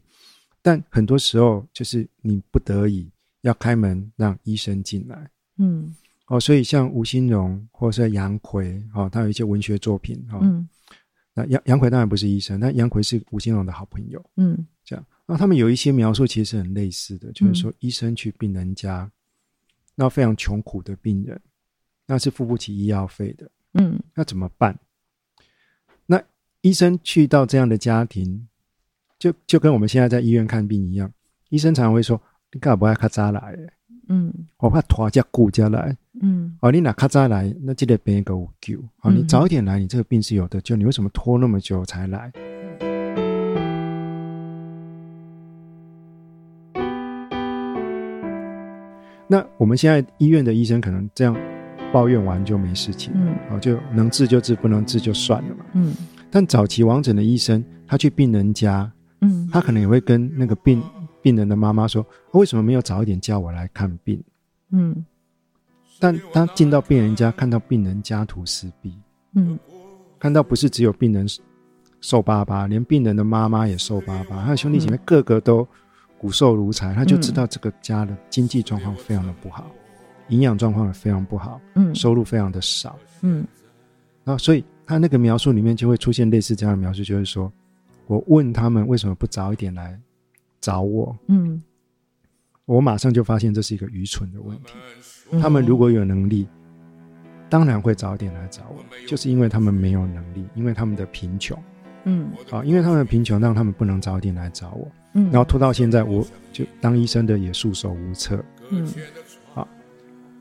[0.62, 3.10] 但很多时候，就是你不得已
[3.42, 5.94] 要开门让医生进来，嗯。
[6.28, 10.70] 哦，所以像吴新荣或者是杨奎，哦，他有一些文学作品，哈、哦，嗯，
[11.40, 19.12] 那杨杨奎当然不是医生，但杨奎是吴新荣的好朋友，嗯，这样，那他们有一些描述其实是很类似的，就是说医生去病人家，嗯、
[19.96, 21.40] 那非常穷苦的病人，
[22.06, 24.78] 那是付不起医药费的，嗯，那怎么办？
[26.06, 26.22] 那
[26.60, 28.50] 医生去到这样的家庭，
[29.18, 31.10] 就就跟我们现在在医院看病一样，
[31.48, 32.22] 医生常常会说
[32.52, 33.58] ：“你干嘛不爱卡扎来？”
[34.12, 35.96] 嗯，我怕拖家顾家来。
[36.22, 38.80] 嗯，哦，你哪卡早来，那这个病一个有救。
[39.02, 40.76] 哦，你早一点来，你这个病是有的救。
[40.76, 42.32] 你为什么拖那么久才来？
[49.28, 51.38] 那我们现在医院的医生可能这样
[51.94, 55.94] 抱怨完就没事情，嗯，哦，就能治就治，不能治就算了嘛，嗯。
[56.32, 58.92] 但早期王诊的医生，他去病人家，
[59.22, 60.82] 嗯，他可能也会跟那个病。
[61.22, 64.24] 病人的妈妈说：“为什么没有早一点叫我来看病？”
[64.72, 65.04] 嗯，
[66.00, 68.98] 但他进到病人家，看到病人家徒四壁，
[69.34, 69.58] 嗯，
[70.20, 71.28] 看到不是只有病人
[72.02, 75.68] 瘦巴巴，连病人的妈妈也瘦巴巴，他的兄弟姐妹个个都
[76.20, 79.66] 骨瘦如柴，他就知道这个家的经济状况非常的不好，
[80.28, 83.46] 营养状况也非常不好，嗯，收入非常的少，嗯，
[84.24, 87.52] 然后所以他那个描述里面就会出现类似这样的描述，就是说
[88.06, 90.00] 我问他们为什么不早一点来。
[90.62, 91.62] 找我，嗯，
[92.66, 94.74] 我马上就发现这是一个愚蠢的问题。
[95.42, 96.48] 他们如果有能力，
[97.50, 101.58] 当然会早点来找我，就是因为他们没有能力，因为他们的贫穷，
[102.04, 108.88] 嗯，啊，因为他们的贫穷让他们不能早点来找我，嗯，然后拖到现在，我就当医生的也束手无策，嗯，
[109.54, 109.68] 好，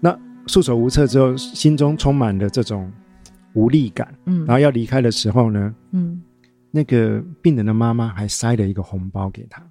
[0.01, 2.91] 那束手无策之后，心中充满了这种
[3.53, 6.23] 无力感，嗯，然后要离开的时候呢，嗯，
[6.71, 9.63] 那个病人的妈妈还塞了一个红包给他。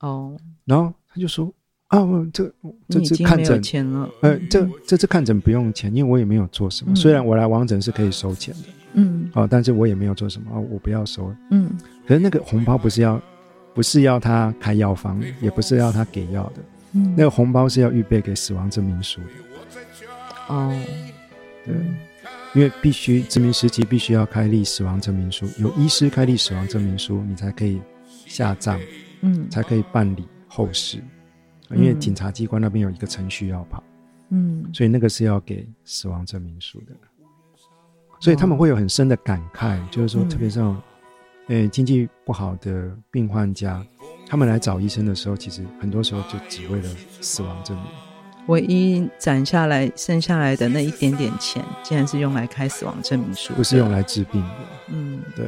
[0.00, 1.52] 哦，然后他就说
[1.88, 2.52] ：“啊，我这
[2.88, 6.94] 这次看诊钱了，呃，这这次看诊不用钱，因为我也没有做什么。
[6.94, 11.70] 虽然我来王诊是可以收钱的，嗯，哦，但是我也没有做什么，我不要收，嗯。
[12.06, 13.20] 可是那个红包不是要，
[13.74, 20.54] 不是要他开药方，也不是要他给药的，嗯，那个红包是要预备给死亡证明书的。
[20.54, 20.72] 哦，
[21.66, 21.74] 对，
[22.54, 27.80] 因为必须殖民时期必须要开立死亡证明书，由医师开立死亡证明书，你才可以
[28.26, 28.80] 下葬。”
[29.22, 31.02] 嗯，才可以办理后事，
[31.70, 33.82] 因为警察机关那边有一个程序要跑，
[34.30, 36.92] 嗯，所以那个是要给死亡证明书的，
[38.18, 40.64] 所以他们会有很深的感慨，哦、就是说，特别是，诶、
[41.48, 43.84] 嗯欸，经济不好的病患家，
[44.26, 46.88] 他们来找医生的时候，其实很多时候就只为了
[47.20, 47.86] 死亡证明，
[48.48, 54.56] 唯一攒下来剩下来的那一点点钱，竟然是用来开死亡证明书，不是用来治病的，
[54.88, 55.46] 嗯，对，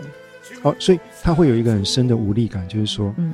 [0.63, 3.33] 哦，所以他会有一个很深的无力感，就是说，嗯。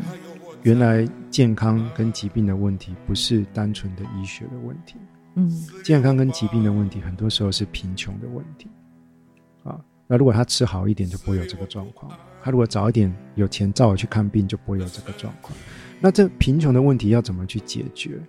[0.62, 4.96] 原来健康跟疾病的问题不是单纯的医学的问题，
[5.36, 5.50] 嗯，
[5.84, 8.68] 健康跟疾病的问题很多时候是贫穷的问题，
[9.62, 15.56] 啊，那如果他吃好一点就不会有这个状况，他如果早一点有钱照我去看病就不会有这个状况，
[16.00, 18.20] 那这贫穷的问题要怎么去解决？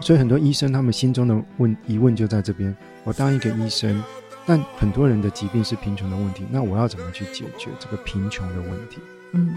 [0.00, 2.74] 所以很多医生他们心中的问疑问就在这边：
[3.04, 4.02] 我当一个医生，
[4.46, 8.98] 但很多人的疾病是贫穷的问题，那我要怎么去解决这个贫穷的问题？
[9.32, 9.54] 嗯。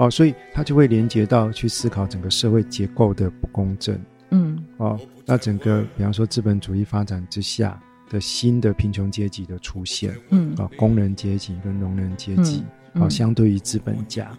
[0.00, 14.30] 哦，所以他就会连接到去思考整个社会结构的不公正，嗯，哦，那整个比方说资本主义发展之下的新的贫穷阶级的出现，嗯，啊、哦，工人阶级跟农人阶级，啊嗯、哦，相对于资本家，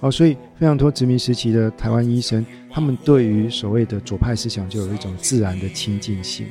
[0.00, 6.46] 哦，所以非常多殖民时期的台湾医生，他们对于所谓的左派思想就有一种自然的亲近性，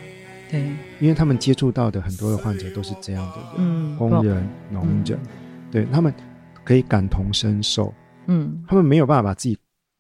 [0.52, 0.62] 对，
[1.00, 5.28] 因为他们接触到的很多的患者都是这样的人，嗯，工人、农人，嗯、
[5.72, 6.14] 对他们
[6.64, 7.92] 可以感同身受。
[8.28, 9.58] 嗯，他们没有办法把自己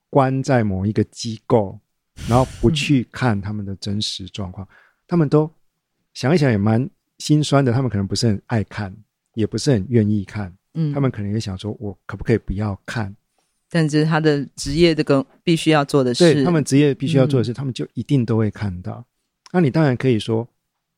[0.10, 1.80] 关在某一个机构，
[2.28, 4.66] 然后不去看他们的真实状况。
[4.66, 4.74] 嗯、
[5.08, 5.50] 他们都
[6.14, 7.72] 想一想也蛮心酸的。
[7.74, 8.96] 他们可能不是很爱看，
[9.34, 10.56] 也不是很愿意看。
[10.74, 13.16] 嗯，他们可能也想说，我可不可以不要看？
[13.70, 19.06] 但是他的职业这个必须要做的事，对他们职业必须要做的事，嗯、他们就一定都会看到。
[19.52, 20.48] 那你当然可以说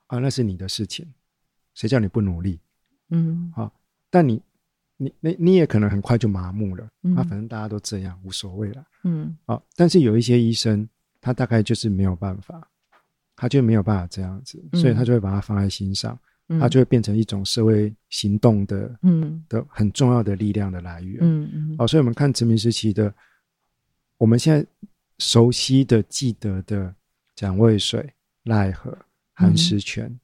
[0.08, 1.06] 啊，那是你的事情，
[1.74, 2.60] 谁叫你不努力？
[3.10, 3.74] 嗯，好，
[4.10, 4.42] 但你。
[4.97, 10.88] 你你你也可能很快就麻木了，嗯、啊，反正大家都这样，无所谓了，嗯，好，但是有一些医生，
[11.21, 12.67] 他大概就是没有办法，
[13.36, 16.60] 他就没有办法这样子，所以他就会把它放在心上，嗯。
[16.60, 19.43] 它就会变成一种社会行动的，嗯。
[19.47, 21.19] 的很重要的力量的来源。
[21.21, 21.49] 嗯。
[21.53, 21.75] 嗯。
[21.77, 23.13] 好，所以我们看殖民时期的，
[24.17, 24.65] 我们现在
[25.19, 26.93] 熟悉的、记得的
[27.36, 28.12] 蒋渭水、
[28.43, 28.97] 赖和、
[29.33, 30.19] 韩石泉，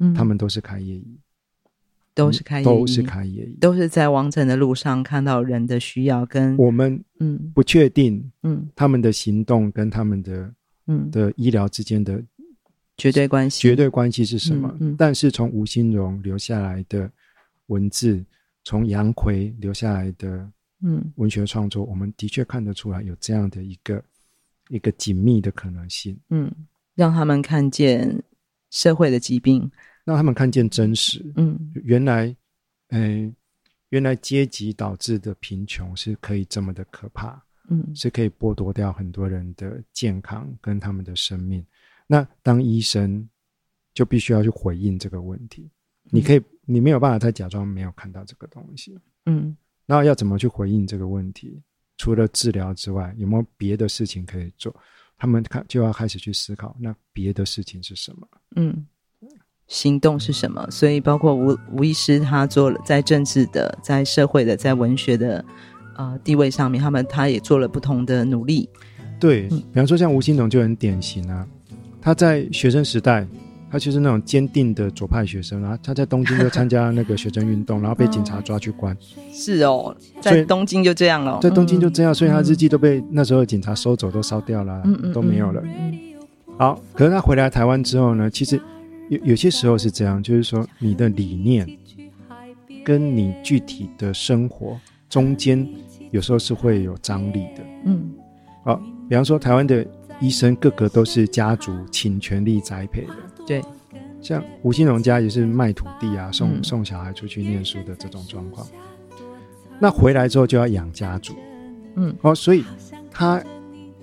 [0.00, 1.18] 嗯，他们都是开业医，
[2.26, 10.52] 都是开业都是开业，都是在往诊的路上看到人的需要跟我们嗯不确定嗯他们的行动跟他们的
[10.86, 12.22] 嗯的医疗之间的
[12.96, 14.68] 绝对关系，绝对关系是什么？
[14.80, 14.96] 嗯嗯。
[14.98, 17.08] 但是从吴新荣留下来的
[17.66, 18.24] 文字，
[18.64, 20.50] 从杨奎留下来的
[20.82, 21.00] 嗯。
[21.16, 24.02] 文学创作，我们的确看得出来有这样的一个
[24.68, 26.50] 一个紧密的可能性，嗯，
[26.94, 28.22] 让他们看见
[28.70, 29.70] 社会的疾病，
[30.08, 31.22] 让他们看见真实。
[31.36, 32.34] 嗯原来，
[32.88, 33.30] 嗯、
[33.90, 41.62] 原来阶级导致的贫穷是可以这么的可怕，嗯是可以剥夺掉很多人的健康跟他们的生命。
[42.06, 43.28] 那当医生
[43.92, 45.70] 就必须要去回应这个问题。
[46.04, 48.98] 你可以，你没有办法再假装没有看到这个东西。
[49.26, 51.62] 嗯那要怎么去回应这个问题？
[51.98, 54.74] 除了治疗之外，有没有别的事情可以做？
[55.18, 58.26] 他们看就要开始去思考，那别的事情是什么？
[58.56, 58.86] 嗯，
[59.68, 60.66] 行动是什么？
[60.70, 65.44] 所以包括吴吴医师他做了在政治的、在社会的、在文学的
[65.96, 68.68] 呃地位上面，他们他也做了不同的努力。
[69.20, 71.46] 对，嗯比方说像吴新荣就很典型啊，
[72.00, 73.26] 他在学生时代，
[73.70, 78.96] 他就是那种坚定的左派学生，然后他在东京就参加那个学生运动， 然后被警察抓去关，
[79.30, 85.60] 是哦，在东京就这样了，在东京就这样，嗯所以他日记都被那时候警察收走，都烧掉了都没有了。
[85.64, 85.98] 嗯
[86.56, 88.60] 好，可是他回来台湾之后呢，其实
[89.08, 91.66] 有有些时候是这样，就是说你的理念
[92.84, 95.66] 跟你具体的生活中间，
[96.10, 97.64] 有时候是会有张力的。
[97.84, 98.10] 嗯。
[98.64, 98.76] 好，
[99.08, 99.86] 比方说台湾的
[100.20, 103.14] 医生个个都是家族请全力栽培的，
[103.46, 103.62] 对，
[104.20, 106.64] 像吴新荣家也是卖土地啊，送、嗯。
[106.64, 108.66] 送小孩出去念书的这种状况。
[109.78, 111.34] 那回来之后就要养家族，
[111.96, 112.14] 嗯。
[112.22, 112.64] 哦，所以
[113.10, 113.42] 他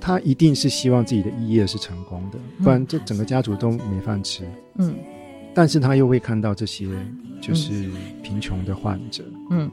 [0.06, 4.48] 他一定是希望自己的医业是成功的，不然这整个家族都没饭吃。
[4.76, 4.94] 嗯。
[5.52, 6.88] 但是他又会看到这些
[7.42, 7.90] 就是
[8.22, 9.68] 贫穷的患者，嗯。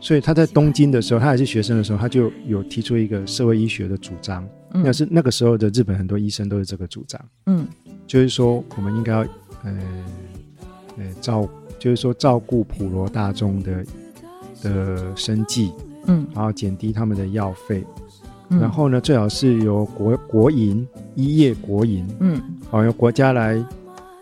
[0.00, 4.42] 所以他在东京的时候，他还是学生的时候，他就有提出一个社会医学的主张。
[4.72, 7.66] 嗯，那是那个时候的日本很多医生都是这个主张，嗯。
[8.06, 9.18] 就是说我们应该要
[9.64, 9.78] 呃
[10.96, 11.46] 呃照，
[11.78, 13.84] 就是说照顾普罗大众的
[14.62, 15.72] 的生计，
[16.06, 17.84] 嗯，然后减低他们的药费，
[18.48, 18.60] 嗯。
[18.60, 22.40] 然后呢，最好是由国国营医业国营，嗯。
[22.70, 23.64] 好由国家来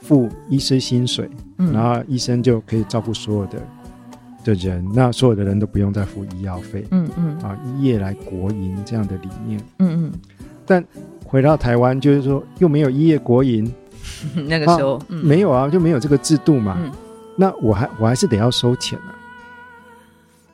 [0.02, 3.58] 付医师薪水，嗯，然后医生就可以照顾所有的
[4.44, 7.38] 的人，那所有的人都不用再付医药费，嗯嗯。
[7.38, 9.60] 啊，医业来国营这样的理念。
[9.78, 10.12] 嗯嗯，
[10.66, 10.84] 但
[11.24, 13.72] 回到台湾，就是说又没有医业国营，
[14.37, 15.24] 嗯， 那个时候嗯。
[15.24, 16.76] 没有啊，就没有这个制度嘛。
[16.78, 16.90] 嗯。
[17.37, 19.14] 那我还我还是得要收钱啊。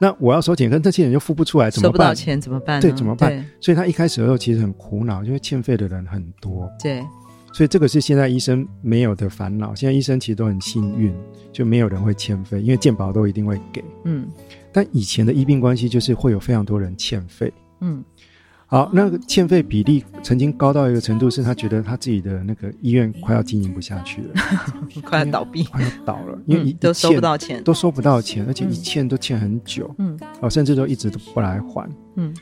[0.00, 1.92] 那我要收钱，跟这些人又付不出来，怎么办？
[1.92, 2.80] 收不到钱怎么办呢？
[2.80, 3.46] 对怎么办？
[3.60, 7.04] 所以他一开始的时候其实很苦恼，因为欠费的人很多，对，
[7.52, 9.74] 所以这个是现在医生没有的烦恼。
[9.74, 11.14] 现在医生其实都很幸运，
[11.52, 13.84] 就没有人会欠费，因为健保都一定会给。
[14.04, 14.26] 嗯
[14.72, 17.52] 但以前的医病关系就是会有非常多人欠费。
[17.80, 18.02] 嗯
[18.70, 24.35] 好，那个欠费比例曾经高到一个程度，是他觉得他自己的那个医院快要经营不下去了，
[25.02, 28.70] 快要倒闭，快要倒了，因为一、嗯都收不到钱，都收不到钱，而且嗯。
[28.70, 30.16] 一欠都欠很久，嗯。
[30.40, 32.33] 哦，甚至都一直都不来还，嗯。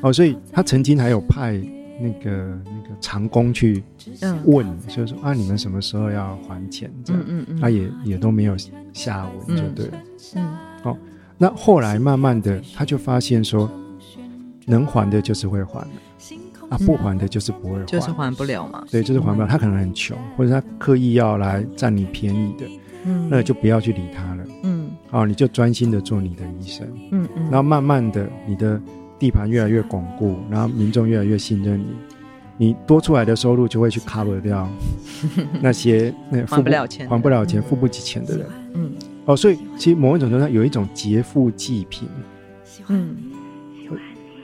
[0.00, 1.60] 哦，所以他曾经还有派
[2.00, 2.30] 那个
[2.64, 3.82] 那个长工去
[4.20, 4.38] 嗯。
[4.44, 6.88] 问，就是说啊，你们什么时候要还钱？
[7.04, 8.56] 这样，嗯嗯嗯，他也也都没有
[8.92, 9.74] 下文，就嗯。
[9.74, 9.92] 对了。
[10.36, 10.96] 嗯。
[11.36, 13.68] 那后来慢慢的，他就发现说，
[14.66, 16.36] 能还的就是会还的，
[16.70, 19.46] 啊，不还的就是不会还，就是还不了嘛，对，就是还不了。
[19.48, 22.66] 他可能很穷，或者他刻意要来占你便宜的，
[23.04, 23.28] 嗯。
[23.30, 24.44] 那就不要去理他了。
[24.62, 24.90] 嗯。
[25.10, 28.80] 哦，你就专心的做你的医生，嗯嗯，然后慢慢的，你的
[29.18, 31.78] 地盘越来越巩固，然后民众越来越信任
[32.58, 34.68] 你，你多出来的收入就会去 cover 掉
[35.60, 38.46] 那些那付还不了钱还不了钱、付不起钱的人。
[38.74, 38.92] 嗯。
[39.26, 42.08] 哦，所以其实某一种程度上有一种劫富济贫。
[42.88, 43.16] 嗯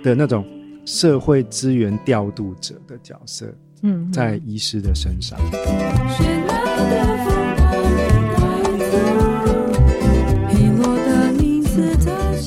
[0.02, 0.44] 的那种
[0.84, 5.38] 社会资源调度者的角色，嗯，在医师的身上。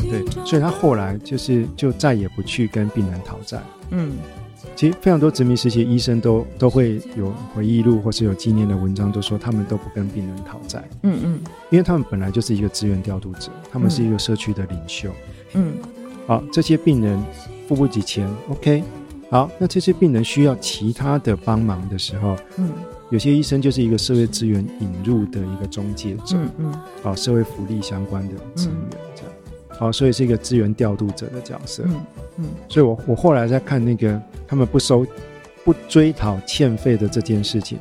[0.09, 3.61] 对，所以他后来就是就再也不去跟病人讨债。
[3.91, 4.13] 嗯
[4.75, 15.11] 其实非常多殖民时期的医生都都会有回忆录或是有纪念的文章，都说他们都不跟病人讨债，嗯嗯因为他们本来就是一个资源调度者，他们是一个社区的领袖。
[15.53, 15.73] 嗯
[16.25, 17.21] 好，这些病人
[17.67, 18.83] 付不起钱，OK。
[19.29, 22.71] 好，那这些病人需要其他的帮忙的时候，嗯
[23.09, 28.75] 有些医生就是一个社会资源引入的一个中介者，嗯嗯，好，社会福利相关的资源
[29.15, 29.31] 这样，
[29.77, 31.83] 好，所以是一个资源调度者的角色。
[31.85, 32.01] 嗯
[32.37, 35.05] 嗯，所以我我后来在看那个他们不收、
[35.63, 37.77] 不追讨欠费的这件事情，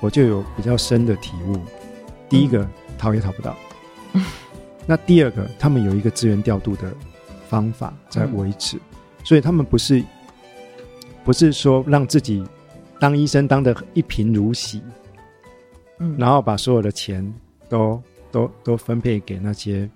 [0.00, 1.58] 我就有比较深的体悟。
[2.28, 3.56] 第一个，讨也讨不到。
[4.86, 6.92] 那第二个，他们有一个资源调度的
[7.48, 8.78] 方法在维持，
[9.24, 10.04] 所以他们不是
[11.24, 12.44] 不是说让自己
[13.00, 14.82] 当医生当的一贫如洗，
[15.98, 17.34] 嗯，然后把所有的钱
[17.68, 19.88] 都都都分配给那些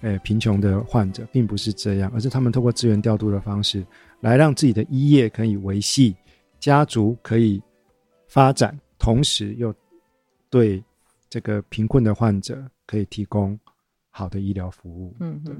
[0.00, 3.84] 呃贫穷的患者，并不是这样，而是他们通过资源调度的方式
[4.20, 6.16] 来让自己的医业可以维系，
[6.60, 7.62] 家族可以
[8.28, 9.74] 发展，同时又
[10.50, 10.82] 对
[11.28, 13.58] 这个贫困的患者可以提供
[14.10, 15.14] 好的医疗服务。
[15.20, 15.54] 嗯，对。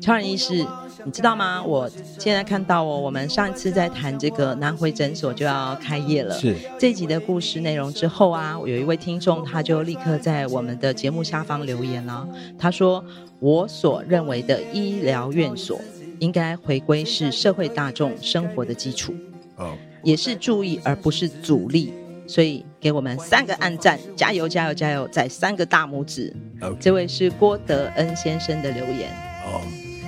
[0.00, 0.66] 超人医师，
[1.04, 1.62] 你知道吗？
[1.62, 1.88] 我
[2.18, 6.34] 现在看到哦，我们上一次在谈这个南回诊所就要开业了。
[6.34, 12.28] 是这集的故事内容之后啊，有一位听众他就立刻在我们的节目下方留言了。
[12.58, 13.02] 他说
[13.38, 15.80] ：“我所认为的医疗院所，
[16.22, 19.12] 应该回归是社会大众生活的基础，
[19.56, 21.92] 哦，也是注意而不是阻力。
[22.28, 25.08] 所以给我们三个按赞，加油加油加油！
[25.08, 26.32] 再三个大拇指。
[26.60, 26.76] Okay.
[26.78, 29.10] 这位是郭德恩先生的留言。
[29.44, 29.60] 哦。”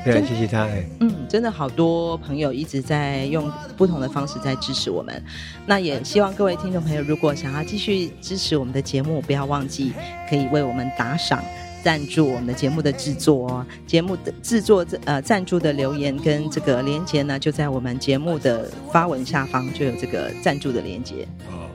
[0.05, 0.69] 对，谢谢他。
[1.01, 5.23] 嗯，真的好多朋友一直在用不同的方式在支持我们。
[5.67, 9.93] 那也希望各位听众朋友，如果想要继续支持我们的节目，不要忘记
[10.29, 11.43] 可以为我们打赏、
[11.85, 13.67] 赞助我们的节目的制作哦。
[13.87, 21.29] 节目的制作呃赞助的留言跟这个连接呢，就在我们节目的发文下方就有这个赞助的连接。
[21.51, 21.69] 哦，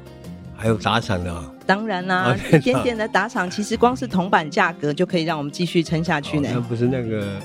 [0.55, 1.53] 还有打赏的、哦。
[1.67, 6.49] 当然啦、 啊，一点点的打赏，其实光是铜板价格就可以让我们继续撑下去呢。
[6.51, 7.39] 那、哦、不是那个。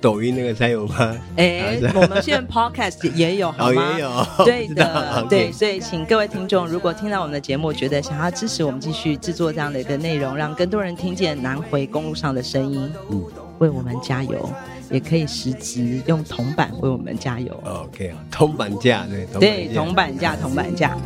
[0.00, 1.16] 抖音那个才有吗？
[1.36, 3.82] 哎，我们现在 podcast 也有，好吗？
[3.82, 13.24] 哦、也有，对的，对，所以请各位听众，如果听到我们的节目，觉得想要支持我们继续制作这样的一个内容，让更多人听见南回公路上的声音，嗯，
[13.58, 14.48] 为我们加油，
[14.90, 17.58] 也可以实质用铜板为我们加油。
[17.64, 20.96] OK，铜板价，对，对，铜板价，铜板价。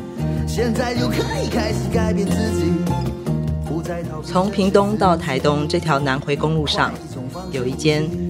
[0.47, 2.73] 现在就可以开始改变自己。
[4.25, 6.93] 从屏东到台东这条南回公路上，
[7.51, 8.30] 有一间。